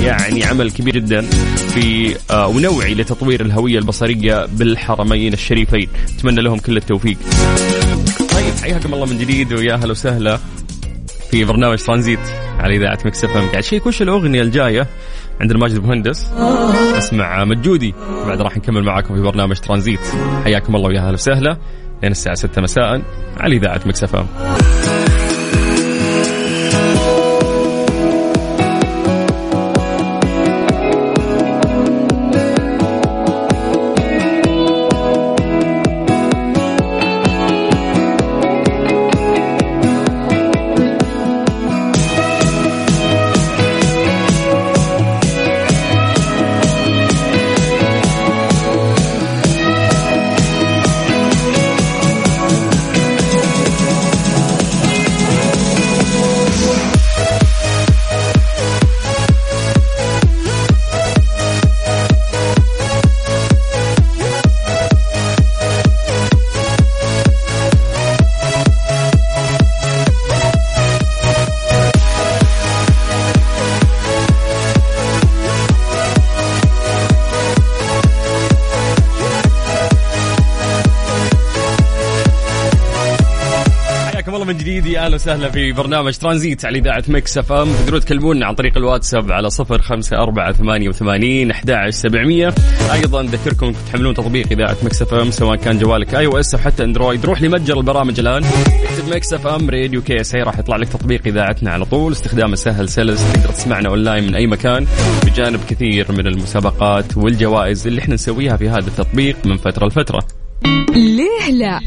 يعني 0.05 0.45
عمل 0.45 0.71
كبير 0.71 0.99
جدا 0.99 1.21
في 1.75 2.17
آه 2.31 2.47
ونوعي 2.47 2.95
لتطوير 2.95 3.41
الهوية 3.41 3.79
البصرية 3.79 4.47
بالحرمين 4.47 5.33
الشريفين. 5.33 5.89
أتمنى 6.19 6.43
لهم 6.43 6.59
كل 6.59 6.77
التوفيق. 6.77 7.19
طيب 8.31 8.55
حياكم 8.63 8.95
الله 8.95 9.07
من 9.07 9.19
جديد 9.19 9.53
ويا 9.53 9.75
أهلا 9.75 9.91
وسهلا. 9.91 10.39
في 11.31 11.45
برنامج 11.45 11.79
ترانزيت 11.79 12.19
على 12.59 12.77
إذاعة 12.77 12.99
Mix 13.05 13.25
FM. 13.25 13.49
قاعد 13.49 13.63
أشيك 13.63 13.87
وش 13.87 14.03
الأغنية 14.03 14.43
الجاية 14.43 14.87
عند 15.41 15.51
الماجد 15.51 15.75
المهندس. 15.75 16.27
أسمع 16.99 17.45
مجودي 17.45 17.95
بعد 18.27 18.41
راح 18.41 18.57
نكمل 18.57 18.83
معاكم 18.83 19.15
في 19.15 19.21
برنامج 19.23 19.57
ترانزيت. 19.57 20.01
حياكم 20.45 20.77
الله 20.77 20.89
ويا 20.89 21.01
أهلا 21.01 21.13
وسهلا. 21.13 21.57
لين 22.03 22.11
الساعة 22.13 22.35
6 22.35 22.63
مساء 22.63 23.03
على 23.37 23.57
إذاعة 23.57 23.81
Mix 23.87 24.05
FM. 24.05 24.27
وسهلا 84.87 85.51
في 85.51 85.73
برنامج 85.73 86.17
ترانزيت 86.17 86.65
على 86.65 86.79
إذاعة 86.79 87.05
Mix 87.09 87.39
FM. 87.39 87.73
تقدرون 87.73 88.01
تكلمونا 88.01 88.47
عن 88.47 88.55
طريق 88.55 88.77
الواتساب 88.77 89.33
على 89.33 89.51
صفر 89.51 89.83
خمسة 89.83 90.17
أربعة 90.17 90.53
ثمانية 90.53 90.89
وثمانين 90.89 91.51
أحد 91.51 91.73
سبعمية. 91.91 92.55
أيضا 92.93 93.23
نذكركم 93.23 93.73
تحملون 93.73 94.15
تطبيق 94.15 94.47
إذاعة 94.51 94.77
Mix 94.83 95.03
FM 95.03 95.31
سواء 95.31 95.57
كان 95.57 95.79
جوالك 95.79 96.15
iOS 96.15 96.55
أو 96.55 96.61
حتى 96.61 96.85
Android. 96.85 97.27
روح 97.27 97.43
لمتجر 97.43 97.79
البرامج 97.79 98.21
الآن. 98.21 98.45
اكتب 98.45 99.15
Mix 99.15 99.33
FM 99.33 99.71
Radio 99.71 100.03
KSA 100.03 100.43
راح 100.43 100.59
يطلع 100.59 100.77
لك 100.77 100.89
تطبيق 100.89 101.21
إذاعتنا 101.27 101.71
على 101.71 101.85
طول. 101.85 102.13
استخدامه 102.13 102.57
سهل 102.57 102.89
سلس 102.89 103.33
تقدر 103.33 103.49
تسمعنا 103.49 103.89
أونلاين 103.89 104.27
من 104.27 104.35
أي 104.35 104.47
مكان 104.47 104.87
بجانب 105.27 105.61
كثير 105.69 106.13
من 106.13 106.27
المسابقات 106.27 107.17
والجوائز 107.17 107.87
اللي 107.87 108.01
إحنا 108.01 108.15
نسويها 108.15 108.57
في 108.57 108.69
هذا 108.69 108.87
التطبيق 108.89 109.37
من 109.45 109.57
فترة 109.57 109.87
لفترة. 109.87 110.48
ليه 110.95 111.51
لا؟ 111.53 111.81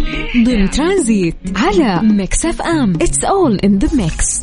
ضمن 0.46 0.70
ترانزيت 0.70 1.36
على 1.56 2.02
Mix 2.04 2.46
FM. 2.46 2.94
It's 2.96 3.24
all 3.24 3.56
in 3.56 3.78
the 3.78 3.96
mix 3.96 4.42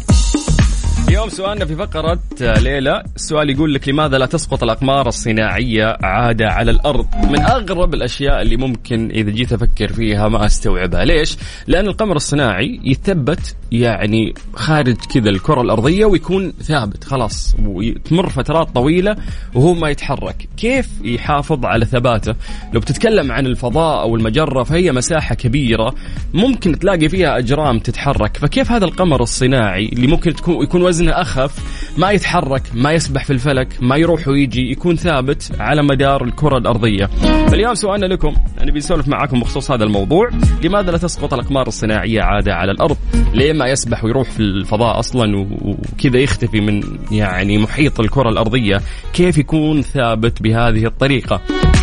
اليوم 1.09 1.29
سؤالنا 1.29 1.65
في 1.65 1.77
فقرة 1.77 2.19
ليه 2.41 2.78
لا. 2.78 3.03
السؤال 3.17 3.51
يقول 3.51 3.75
لك 3.75 3.89
لماذا 3.89 4.19
لا 4.19 4.27
تسقط 4.27 4.63
الأقمار 4.63 5.09
الصناعية 5.09 5.97
عادة 6.03 6.47
على 6.49 6.71
الأرض؟ 6.71 7.07
من 7.31 7.41
أغرب 7.41 7.95
الأشياء 7.95 8.43
اللي 8.43 8.57
ممكن 8.57 9.11
إذا 9.11 9.31
جيت 9.31 9.53
أفكر 9.53 9.93
فيها 9.93 10.29
ما 10.29 10.47
أستوعبها. 10.47 11.05
ليش؟ 11.05 11.37
لأن 11.67 11.87
القمر 11.87 12.17
الصناعي 12.17 12.81
يثبت 12.85 13.57
يعني 13.73 14.35
خارج 14.55 14.97
كذا 14.97 15.31
الكرة 15.31 15.61
الأرضية 15.61 16.05
ويكون 16.05 16.53
ثابت 16.63 17.05
خلاص 17.05 17.57
وتمر 17.65 18.29
فترات 18.29 18.69
طويلة 18.75 19.17
وهو 19.55 19.75
ما 19.75 19.91
يتحرك. 19.91 20.49
كيف 20.57 20.89
يحافظ 21.05 21.65
على 21.65 21.85
ثباته؟ 21.85 22.35
لو 22.73 22.81
بتتكلم 22.81 23.33
عن 23.33 23.47
الفضاء 23.47 24.01
أو 24.01 24.17
المجرة 24.17 24.63
فهي 24.63 24.93
مساحة 24.93 25.35
كبيرة 25.35 25.95
ممكن 26.35 26.79
تلاقي 26.79 27.09
فيها 27.09 27.39
أجرام 27.39 27.79
تتحرك. 27.79 28.37
فكيف 28.37 28.73
هذا 28.73 28.85
القمر 28.85 29.23
الصناعي 29.23 29.89
اللي 29.89 30.07
ممكن 30.07 30.35
تكون 30.35 30.63
يكون 30.63 30.83
وزنه 30.83 31.13
أخف 31.13 31.59
ما 31.99 32.11
يتحرك 32.11 32.63
ما 32.75 32.93
يسبح 32.93 33.25
في 33.25 33.33
الفلك 33.33 33.69
ما 33.81 33.97
يروح 33.97 34.29
ويجي 34.29 34.71
يكون 34.71 34.97
ثابت 34.97 35.53
على 35.61 35.83
مدار 35.83 36.25
الكرة 36.25 36.59
الأرضية؟ 36.59 37.07
فاليوم 37.51 37.75
سؤالنا 37.75 38.07
لكم 38.07 38.35
يعني 38.59 38.71
بنسولف 38.71 39.09
معاكم 39.09 39.41
بخصوص 39.41 39.71
هذا 39.71 39.85
الموضوع. 39.85 40.31
لماذا 40.65 40.91
لا 40.91 40.99
تسقط 40.99 41.35
الأقمار 41.35 41.67
الصناعية 41.67 42.23
عادة 42.23 42.55
على 42.55 42.73
الأرض؟ 42.73 42.97
ليه 43.35 43.58
ما 43.59 43.67
يسبح 43.67 44.05
ويروح 44.05 44.31
في 44.31 44.41
الفضاء 44.41 44.99
أصلا 44.99 45.47
وكذا 45.63 46.19
يختفي 46.19 46.61
من 46.61 46.83
يعني 47.11 47.59
محيط 47.59 48.01
الكرة 48.01 48.29
الأرضية. 48.29 48.81
كيف 49.13 49.39
يكون 49.39 49.83
ثابت 49.83 50.43
بهذه 50.43 50.87
الطريقة؟ 50.87 51.41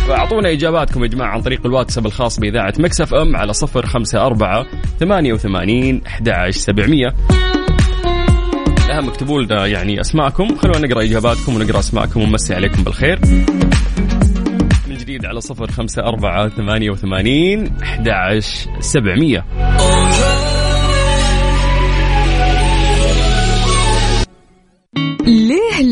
فأعطونا 0.08 0.52
إجاباتكم 0.52 1.02
يا 1.02 1.08
جماعة 1.08 1.28
عن 1.28 1.40
طريق 1.40 1.66
الواتساب 1.66 2.06
الخاص 2.06 2.40
بإذاعة 2.40 2.74
مكسف 2.78 3.14
أم 3.14 3.36
على 3.36 3.52
صفر 3.52 3.86
خمسة 3.86 4.26
أربعة 4.26 4.66
ثمانية 5.00 5.32
وثمانين 5.32 6.02
أحد 6.06 6.30
سبعمية. 6.50 7.14
اهم 8.90 9.08
اكتبوا 9.08 9.42
لنا 9.42 9.66
يعني 9.66 10.00
أسماءكم. 10.00 10.56
خلونا 10.56 10.78
نقرأ 10.78 11.02
إجاباتكم 11.02 11.54
ونقرأ 11.54 11.78
أسماءكم 11.78 12.22
ونمسي 12.22 12.54
عليكم 12.54 12.84
بالخير. 12.84 13.18
من 14.88 14.96
جديد 14.96 15.26
على 15.26 15.40
صفر 15.40 15.70
خمسة 15.70 16.02
أربعة 16.02 16.48
ثمانية 16.48 16.90
وثمانين 16.90 17.72
أحد 17.82 18.08
سبعمية. 18.80 19.44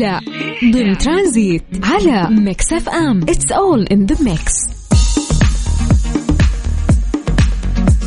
ليه 0.05 0.11
لا 0.11 0.19
ضمن 0.71 0.97
ترانزيت 0.97 1.63
على 1.83 2.29
Mix 2.35 2.73
FM. 2.73 3.21
It's 3.23 3.51
all 3.51 3.83
in 3.83 4.05
the 4.05 4.23
mix 4.23 4.74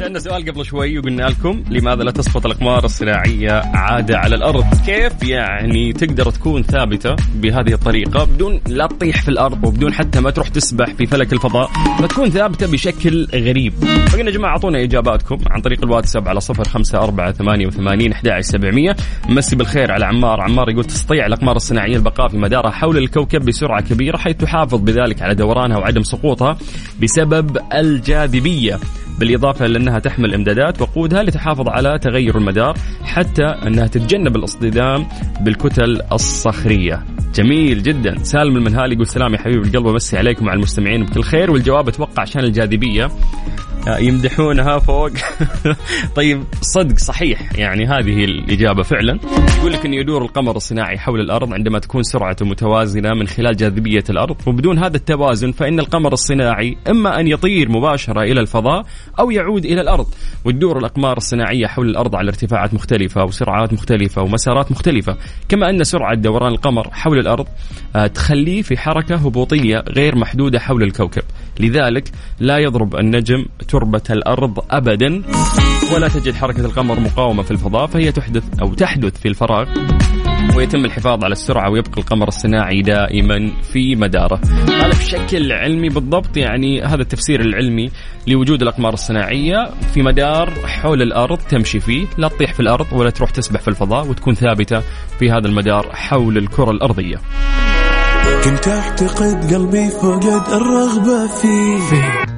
سألنا 0.09 0.21
سؤال 0.21 0.51
قبل 0.51 0.65
شوي 0.65 0.99
وقلنا 0.99 1.23
لكم 1.23 1.65
لماذا 1.71 2.03
لا 2.03 2.11
تسقط 2.11 2.47
الأقمار 2.47 2.85
الصناعية 2.85 3.63
عادة 3.75 4.19
على 4.19 4.35
الأرض؟ 4.35 4.65
كيف 4.87 5.23
يعني 5.23 5.93
تقدر 5.93 6.31
تكون 6.31 6.63
ثابتة 6.63 7.17
بهذه 7.35 7.73
الطريقة 7.73 8.25
بدون 8.25 8.61
لا 8.69 8.87
تطيح 8.87 9.23
في 9.23 9.29
الأرض 9.29 9.65
وبدون 9.65 9.93
حتى 9.93 10.21
ما 10.21 10.31
تروح 10.31 10.49
تسبح 10.49 10.95
في 10.95 11.07
فلك 11.07 11.33
الفضاء 11.33 11.71
فتكون 11.99 12.31
ثابتة 12.31 12.73
بشكل 12.73 13.27
غريب. 13.35 13.73
فقلنا 14.09 14.31
يا 14.31 14.35
جماعة 14.37 14.51
أعطونا 14.51 14.83
إجاباتكم 14.83 15.39
عن 15.51 15.61
طريق 15.61 15.85
الواتساب 15.85 16.29
على 16.29 16.41
صفر 16.41 16.65
خمسة 16.65 16.99
أربعة 16.99 17.33
ثمانية 17.33 17.67
وثمانين 17.67 18.13
سبعمية. 18.41 18.97
مسي 19.29 19.57
بالخير 19.57 19.93
على 19.93 20.07
عمار. 20.07 20.41
عمار 20.41 20.71
يقول 20.71 20.85
تستطيع 20.85 21.27
الأقمار 21.27 21.57
الصناعية 21.57 21.97
البقاء 21.97 22.29
في 22.29 22.37
مدارها 22.37 22.71
حول 22.71 22.99
الكوكب 22.99 23.45
بسرعة 23.45 23.81
كبيرة 23.81 24.17
حيث 24.17 24.37
تحافظ 24.37 24.81
بذلك 24.81 25.23
على 25.23 25.35
دورانها 25.35 25.79
وعدم 25.79 26.03
سقوطها 26.03 26.59
بسبب 27.03 27.59
الجاذبية. 27.75 28.79
بالإضافة 29.19 29.67
لأنها 29.67 29.99
تحمل 29.99 30.35
إمدادات 30.35 30.83
وقودها 30.83 31.23
لتحافظ 31.23 31.69
على 31.69 31.99
تغير 31.99 32.39
المدار 32.39 32.79
حتى 33.03 33.45
أنها 33.45 33.87
تتجنب 33.87 34.37
الاصطدام 34.37 35.07
بالكتل 35.41 36.01
الصخرية. 36.13 37.05
جميل 37.35 37.83
جدا. 37.83 38.19
سالم 38.23 38.57
المنهالي 38.57 38.95
يقول 38.95 39.07
سلام 39.07 39.35
يا 39.35 39.39
حبيبي 39.39 39.69
القلب 39.69 39.87
ومسي 39.87 40.19
عليكم 40.19 40.47
وعلى 40.47 40.57
المستمعين 40.57 41.05
بكل 41.05 41.23
خير 41.23 41.51
والجواب 41.51 41.89
أتوقع 41.89 42.23
عشان 42.23 42.45
الجاذبية. 42.45 43.09
يمدحونها 43.97 44.79
فوق. 44.79 45.11
طيب 46.17 46.45
صدق 46.61 46.99
صحيح 46.99 47.53
يعني 47.59 47.87
هذه 47.87 48.25
الإجابة 48.25 48.83
فعلا. 48.83 49.19
يقول 49.59 49.73
لك 49.73 49.87
أن 49.87 49.95
يدور 49.95 50.23
القمر 50.23 50.57
الصناعي 50.57 50.99
حول 50.99 51.21
الأرض 51.21 51.53
عندما 51.53 51.79
تكون 51.79 52.03
سرعته 52.03 52.47
متوازنة 52.47 53.15
من 53.15 53.27
خلال 53.27 53.57
جاذبية 53.57 54.05
الأرض. 54.11 54.37
وبدون 54.47 54.79
هذا 54.79 54.97
التوازن 54.97 55.53
فإن 55.53 55.79
القمر 55.79 56.13
الصناعي 56.13 56.77
إما 56.91 57.21
أن 57.21 57.27
يطير 57.27 57.69
مباشرة 57.69 58.23
إلى 58.23 58.41
الفضاء 58.41 58.87
أو 59.21 59.31
يعود 59.31 59.65
إلى 59.65 59.81
الأرض. 59.81 60.07
وتدور 60.45 60.79
الأقمار 60.79 61.17
الصناعية 61.17 61.67
حول 61.67 61.89
الأرض 61.89 62.17
على 62.17 62.29
ارتفاعات 62.29 62.75
مختلفة 62.75 63.25
وسرعات 63.25 63.73
مختلفة 63.73 64.23
ومسارات 64.23 64.73
مختلفة. 64.73 65.17
كما 65.49 65.71
أن 65.71 65.85
سرعة 65.85 66.15
دوران 66.15 66.53
القمر 66.53 66.89
حول 66.93 67.19
الأرض 67.19 67.47
آه، 67.97 68.07
تخليه 68.07 68.63
في 68.63 68.77
حركة 68.77 69.15
هبوطية 69.15 69.85
غير 69.89 70.17
محدودة 70.17 70.59
حول 70.59 70.83
الكوكب. 70.83 71.23
لذلك 71.61 72.13
لا 72.41 72.59
يضرب 72.59 72.97
النجم 72.97 73.45
تربة 73.79 74.03
الأرض 74.11 74.59
أبدا 74.71 75.23
ولا 75.95 76.09
تجد 76.09 76.35
حركة 76.35 76.65
القمر 76.65 77.01
مقاومة 77.01 77.43
في 77.43 77.51
الفضاء 77.51 77.87
فهي 77.87 78.13
تحدث 78.13 78.61
أو 78.61 78.75
تحدث 78.75 79.21
في 79.21 79.29
الفراغ 79.29 79.69
ويتم 80.57 80.85
الحفاظ 80.85 81.25
على 81.25 81.33
السرعة 81.33 81.71
ويبقى 81.71 81.93
القمر 81.99 82.29
الصناعي 82.29 82.83
دائما 82.83 83.53
في 83.73 83.97
مدارة. 83.97 84.41
هذا 84.69 84.89
بشكل 84.89 85.53
علمي 85.53 85.89
بالضبط 85.89 86.37
يعني 86.37 86.83
هذا 86.83 87.03
التفسير 87.03 87.41
العلمي 87.41 87.91
لوجود 88.27 88.63
الأقمار 88.63 88.93
الصناعية 88.93 89.71
في 89.95 90.03
مدار 90.03 90.51
حول 90.51 91.03
الأرض 91.03 91.39
تمشي 91.39 91.81
فيه. 91.81 92.07
لا 92.19 92.29
تطيح 92.29 92.55
في 92.55 92.61
الأرض 92.61 92.87
ولا 92.93 93.11
تروح 93.11 93.31
تسبح 93.31 93.61
في 93.61 93.69
الفضاء 93.69 94.07
وتكون 94.07 94.35
ثابتة 94.35 94.83
في 95.19 95.31
هذا 95.31 95.47
المدار 95.47 95.91
حول 95.93 96.39
الكرة 96.39 96.71
الأرضية. 96.71 97.17
كنت 98.45 98.69
أعتقد 98.69 99.55
قلبي 99.55 99.89
فقد 99.89 100.53
الرغبة 100.53 101.27
فيه. 101.27 102.38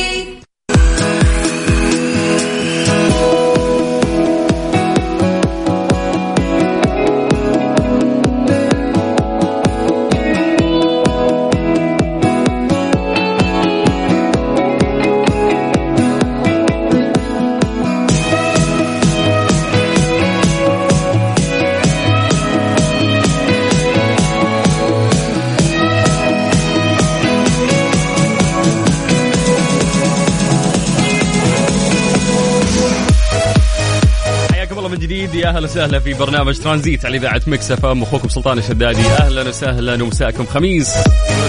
أهلا 35.51 35.63
وسهلا 35.63 35.99
في 35.99 36.13
برنامج 36.13 36.57
ترانزيت 36.57 37.05
على 37.05 37.17
إذاعة 37.17 37.41
Mix 37.47 37.71
FM. 37.71 38.03
أخوكم 38.03 38.29
سلطان 38.29 38.57
الشدادي. 38.57 39.01
أهلا 39.01 39.49
وسهلا 39.49 40.03
ومساءكم 40.03 40.45
خميس. 40.45 40.93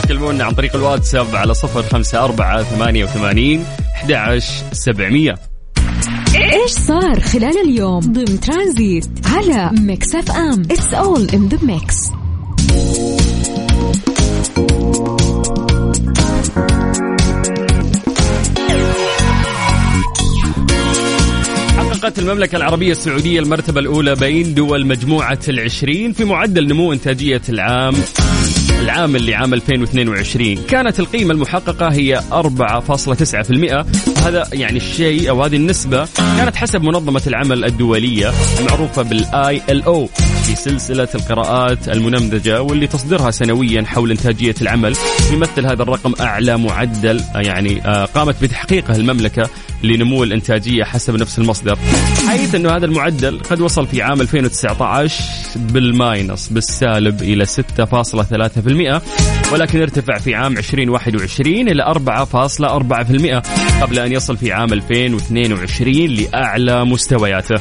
تكلمونا 0.03 0.45
عن 0.45 0.53
طريق 0.53 0.77
الواتساب 0.77 1.37
على 1.37 1.55
صفر 1.55 1.83
خمسة 1.83 2.25
أربعة 2.25 2.63
ثمانية 2.63 3.05
وثمانين 3.05 3.65
أحد 3.95 4.13
عشر 4.13 4.65
سبعمية. 4.73 5.35
إيش 6.35 6.71
صار 6.71 7.21
خلال 7.21 7.59
اليوم 7.69 8.01
ضمن 8.01 8.41
ترانزيت 8.41 9.07
على 9.27 9.71
Mix 9.81 10.15
FM؟ 10.15 10.63
It's 10.63 10.95
all 10.95 11.29
in 11.35 11.49
the 11.49 11.59
mix 11.63 11.97
حققت 22.03 22.19
المملكة 22.19 22.57
العربية 22.57 22.93
السعودية 22.93 23.41
المرتبة 23.41 23.81
الأولى 23.81 24.15
بين 24.15 24.55
دول 24.55 24.87
مجموعة 24.87 25.39
العشرين 25.49 26.13
في 26.13 26.25
معدل 26.25 26.67
نمو 26.67 26.93
إنتاجية 26.93 27.43
العام 27.49 27.95
العام 28.81 29.17
اللي 29.17 29.35
عام 29.35 29.55
2022 29.55 30.57
كانت 30.57 31.01
القيمة 31.01 31.35
المحققة 31.35 31.89
هي 31.89 32.21
4.9% 32.21 34.23
هذا 34.23 34.49
يعني 34.53 34.77
الشيء 34.77 35.31
أو 35.31 35.43
هذه 35.43 35.57
النسبة 35.57 36.09
كانت 36.17 36.57
حسب 36.57 36.83
منظمة 36.83 37.23
العمل 37.27 37.65
الدولية 37.65 38.33
المعروفة 38.61 39.03
بالآي 39.03 39.63
إل 39.71 39.83
أو 39.83 40.09
في 40.47 40.55
سلسلة 40.55 41.09
القراءات 41.15 41.89
المنمذجة 41.89 42.63
واللي 42.63 42.87
تصدرها 42.87 43.31
سنويا 43.31 43.83
حول 43.83 44.11
إنتاجية 44.11 44.55
العمل. 44.63 44.97
يمثل 45.33 45.67
هذا 45.67 45.83
الرقم 45.83 46.15
أعلى 46.21 46.59
معدل 46.59 47.21
يعني 47.35 47.87
آه، 47.87 48.05
قامت 48.05 48.43
بتحقيقه 48.43 48.97
المملكة 48.97 49.51
لنمو 49.83 50.23
الإنتاجية 50.23 50.85
حسب 50.85 51.17
نفس 51.17 51.39
المصدر. 51.39 51.79
حيث 52.29 52.55
أنه 52.55 52.77
هذا 52.77 52.87
المعدل 52.87 53.41
قد 53.41 53.61
وصل 53.61 53.87
في 53.87 54.03
عام 54.03 54.21
2019 54.21 55.25
بالماينس 55.57 56.49
بالسالب 56.49 57.23
إلى 57.23 57.47
6.3% 57.47 59.03
ولكن 59.53 59.81
ارتفع 59.81 60.19
في 60.19 60.35
عام 60.35 60.59
2021 60.59 61.69
إلى 61.69 61.85
4.4% 61.85 63.83
قبل 63.83 63.99
أن 63.99 64.13
يصل 64.13 64.37
في 64.37 64.53
عام 64.53 64.73
2022 64.73 65.95
لأعلى 65.95 66.85
مستوياته. 66.85 67.57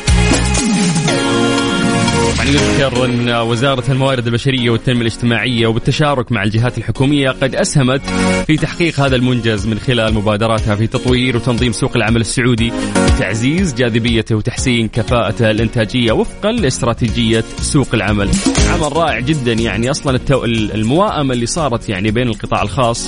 طبعا 2.35 2.45
يذكر 2.45 3.05
أن 3.05 3.29
وزارة 3.29 3.91
الموارد 3.91 4.27
البشرية 4.27 4.69
والتنمية 4.69 5.01
الاجتماعية 5.01 5.67
وبالتشارك 5.67 6.31
مع 6.31 6.43
الجهات 6.43 6.77
الحكومية 6.77 7.29
قد 7.29 7.55
أسهمت 7.55 8.01
في 8.47 8.57
تحقيق 8.57 8.99
هذا 8.99 9.15
المنجز 9.15 9.67
من 9.67 9.79
خلال 9.79 10.13
مبادراتها 10.13 10.75
في 10.75 10.87
تطوير 10.87 11.35
وتنظيم 11.37 11.71
سوق 11.71 11.95
العمل 11.95 12.21
السعودي 12.21 12.71
وتعزيز 12.95 13.73
جاذبيته 13.73 14.35
وتحسين 14.35 14.87
كفاءته 14.87 15.51
الإنتاجية 15.51 16.11
وفقا 16.11 16.51
لاستراتيجية 16.51 17.43
سوق 17.61 17.87
العمل. 17.93 18.29
عمل 18.71 18.97
رائع 18.97 19.19
جدا 19.19 19.53
يعني. 19.53 19.91
أصلا 19.91 20.15
التو... 20.15 20.45
المواءمه 20.45 21.34
اللي 21.34 21.45
صارت 21.45 21.89
يعني 21.89 22.12
بين 22.12 22.27
القطاع 22.27 22.62
الخاص 22.62 23.07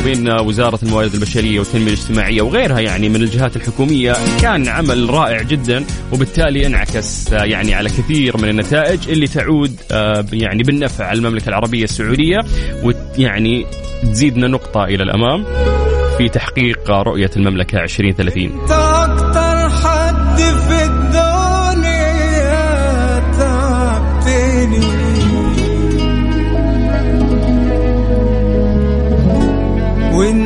وبين 0.00 0.28
وزارة 0.40 0.78
الموارد 0.82 1.14
البشرية 1.14 1.58
والتنمية 1.58 1.86
الاجتماعية 1.86 2.42
وغيرها 2.42 2.80
يعني 2.80 3.08
من 3.08 3.16
الجهات 3.16 3.56
الحكومية 3.56 4.16
كان 4.40 4.68
عمل 4.68 5.10
رائع 5.10 5.42
جدا 5.42 5.84
وبالتالي 6.12 6.66
انعكس 6.66 7.32
يعني 7.32 7.74
على 7.74 7.88
كثير 7.88 8.36
من 8.36 8.48
النتائج 8.48 9.08
اللي 9.08 9.26
تعود 9.26 9.76
آه، 9.92 10.24
يعني 10.32 10.62
بالنفع 10.62 11.04
على 11.04 11.18
المملكة 11.18 11.48
العربية 11.48 11.84
السعودية 11.84 12.38
ويعني 12.82 13.66
تزيدنا 14.02 14.48
نقطة 14.48 14.84
إلى 14.84 15.02
الأمام 15.02 15.44
في 16.18 16.28
تحقيق 16.28 16.90
رؤية 16.90 17.30
المملكة 17.36 17.82
2030 17.82 19.31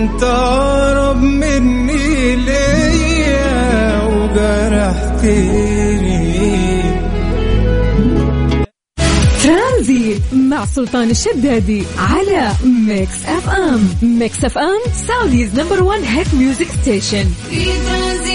وانت 0.07 0.23
اقرب 0.23 1.16
مني 1.23 2.37
ليا 2.37 4.03
وجرحتني. 4.05 5.57
ترانزيت 9.42 10.23
مع 10.33 10.64
سلطان 10.64 11.11
الشدادي 11.11 11.83
على 11.99 12.53
Mix 12.64 13.25
FM. 13.27 13.88
Mix 14.03 14.45
FM 14.45 14.81
Saudi's 15.09 15.61
number 15.61 15.83
1 15.83 16.03
hit 16.05 16.35
music 16.35 16.66
station. 16.83 17.25
في 17.51 17.64
ترانزيت 17.64 18.26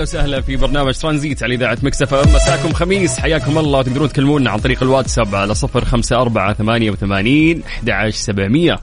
أهلا 0.00 0.08
وسهلا 0.08 0.40
في 0.40 0.56
برنامج 0.56 0.94
ترانزيت 0.94 1.42
على 1.42 1.54
إذاعة 1.54 1.78
Mix 1.82 2.01
FM 2.01 2.14
مساكم 2.34 2.72
خميس. 2.72 3.18
حياكم 3.18 3.58
الله. 3.58 3.82
تقدرون 3.82 4.08
تكلمونا 4.08 4.50
عن 4.50 4.58
طريق 4.58 4.82
الواتساب 4.82 5.34
على 5.34 5.54
صفر 5.54 5.84
خمسة 5.84 6.16
أربعة 6.16 6.54
ثمانية 6.54 6.90
وثمانين 6.90 7.62
أحد 7.62 7.90
عشر 7.90 8.16
سبعمية. 8.16 8.76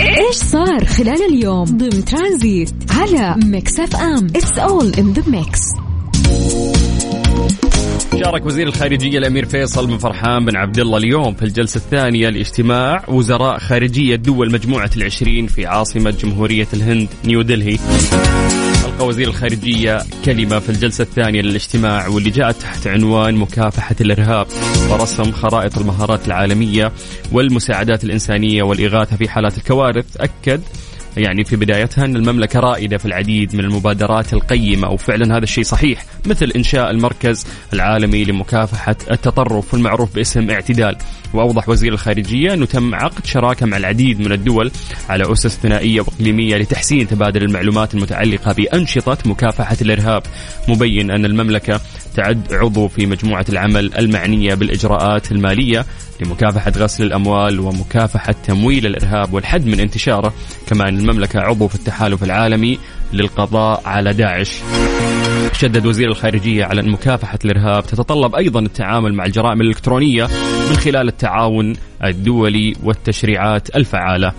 إيش 0.00 0.34
صار 0.34 0.84
خلال 0.84 1.22
اليوم 1.30 1.64
ضمن 1.64 2.04
ترانزيت 2.04 2.74
على 2.90 3.36
Mix 3.44 3.80
FM؟ 3.80 4.26
It's 4.36 4.58
all 4.58 4.94
in 4.94 5.12
the 5.12 5.22
mix 5.26 5.60
شارك 8.24 8.46
وزير 8.46 8.66
الخارجية 8.66 9.18
الأمير 9.18 9.44
فيصل 9.44 9.86
بن 9.86 9.98
فرحان 9.98 10.44
بن 10.44 10.56
عبد 10.56 10.78
الله 10.78 10.98
اليوم 10.98 11.34
في 11.34 11.42
الجلسة 11.42 11.78
الثانية 11.78 12.28
لاجتماع 12.28 13.04
وزراء 13.08 13.58
خارجية 13.58 14.16
دول 14.16 14.52
مجموعة 14.52 14.90
العشرين 14.96 15.46
في 15.46 15.66
عاصمة 15.66 16.10
جمهورية 16.10 16.68
الهند 16.74 17.08
نيو 17.24 17.42
دلهي. 17.42 17.78
ألقى 18.94 19.06
وزير 19.06 19.28
الخارجية 19.28 19.98
كلمة 20.24 20.58
في 20.58 20.68
الجلسة 20.68 21.02
الثانية 21.02 21.40
للاجتماع 21.40 22.08
واللي 22.08 22.30
جاءت 22.30 22.56
تحت 22.56 22.86
عنوان 22.86 23.34
مكافحة 23.34 23.96
الإرهاب 24.00 24.46
ورسم 24.90 25.32
خرائط 25.32 25.78
المهارات 25.78 26.26
العالمية 26.26 26.92
والمساعدات 27.32 28.04
الإنسانية 28.04 28.62
والإغاثة 28.62 29.16
في 29.16 29.28
حالات 29.28 29.58
الكوارث. 29.58 30.16
أكد 30.16 30.62
يعني 31.16 31.44
في 31.44 31.56
بدايتها 31.56 32.04
أن 32.04 32.16
المملكة 32.16 32.60
رائدة 32.60 32.98
في 32.98 33.06
العديد 33.06 33.56
من 33.56 33.64
المبادرات 33.64 34.32
القيمة 34.32 34.88
وفعلا 34.88 35.36
هذا 35.36 35.44
الشيء 35.44 35.64
صحيح 35.64 36.04
مثل 36.26 36.52
إنشاء 36.56 36.90
المركز 36.90 37.46
العالمي 37.72 38.24
لمكافحة 38.24 38.96
التطرف 39.10 39.74
والمعروف 39.74 40.14
باسم 40.14 40.50
اعتدال. 40.50 40.96
وأوضح 41.34 41.68
وزير 41.68 41.92
الخارجية 41.92 42.54
أنه 42.54 42.66
تم 42.66 42.94
عقد 42.94 43.26
شراكة 43.26 43.66
مع 43.66 43.76
العديد 43.76 44.20
من 44.20 44.32
الدول 44.32 44.70
على 45.08 45.32
أسس 45.32 45.58
ثنائية 45.58 46.00
وإقليمية 46.00 46.56
لتحسين 46.56 47.08
تبادل 47.08 47.42
المعلومات 47.42 47.94
المتعلقة 47.94 48.52
بأنشطة 48.52 49.18
مكافحة 49.26 49.76
الإرهاب. 49.82 50.22
مبين 50.68 51.10
أن 51.10 51.24
المملكة 51.24 51.80
تعد 52.14 52.52
عضو 52.52 52.88
في 52.88 53.06
مجموعة 53.06 53.44
العمل 53.48 53.94
المعنية 53.94 54.54
بالإجراءات 54.54 55.32
المالية 55.32 55.86
لمكافحة 56.20 56.72
غسل 56.76 57.04
الأموال 57.04 57.60
ومكافحة 57.60 58.34
تمويل 58.46 58.86
الإرهاب 58.86 59.34
والحد 59.34 59.66
من 59.66 59.80
انتشاره 59.80 60.34
كما 60.66 60.88
أن 60.88 60.94
المملكة 61.04 61.40
عضو 61.40 61.68
في 61.68 61.74
التحالف 61.74 62.24
العالمي 62.24 62.78
للقضاء 63.12 63.82
على 63.84 64.12
داعش. 64.12 64.58
شدد 65.52 65.86
وزير 65.86 66.08
الخارجية 66.08 66.64
على 66.64 66.80
أن 66.80 66.88
مكافحة 66.88 67.38
الإرهاب 67.44 67.86
تتطلب 67.86 68.34
أيضا 68.34 68.60
التعامل 68.60 69.14
مع 69.14 69.24
الجرائم 69.24 69.60
الإلكترونية 69.60 70.28
من 70.70 70.76
خلال 70.76 71.08
التعاون 71.08 71.72
الدولي 72.04 72.72
والتشريعات 72.82 73.76
الفعالة. 73.76 74.32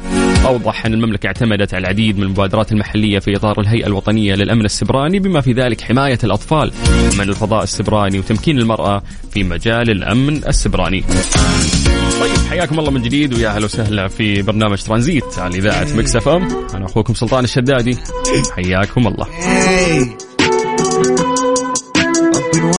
أوضح 0.45 0.85
أن 0.85 0.93
المملكة 0.93 1.27
اعتمدت 1.27 1.73
على 1.73 1.81
العديد 1.81 2.17
من 2.17 2.23
المبادرات 2.23 2.71
المحلية 2.71 3.19
في 3.19 3.35
إطار 3.35 3.59
الهيئة 3.59 3.87
الوطنية 3.87 4.35
للأمن 4.35 4.65
السيبراني 4.65 5.19
بما 5.19 5.41
في 5.41 5.53
ذلك 5.53 5.81
حماية 5.81 6.19
الأطفال. 6.23 6.71
من 7.17 7.29
الفضاء 7.29 7.63
السيبراني 7.63 8.19
وتمكين 8.19 8.57
المرأة 8.59 9.03
في 9.31 9.43
مجال 9.43 9.89
الأمن 9.89 10.35
السيبراني. 10.47 11.03
طيب 12.25 12.37
حياكم 12.49 12.79
الله 12.79 12.91
من 12.91 13.01
جديد 13.01 13.33
ويا 13.33 13.49
أهلا 13.49 13.65
وسهلا 13.65 14.07
في 14.07 14.41
برنامج 14.41 14.83
ترانزيت 14.83 15.39
على 15.39 15.57
إذاعة 15.57 15.87
Mix 15.95 16.15
FM. 16.15 16.67
أنا 16.75 16.85
أخوكم 16.85 17.13
سلطان 17.13 17.43
الشدادي. 17.43 17.97
حياكم 18.55 19.07
الله. 19.07 19.27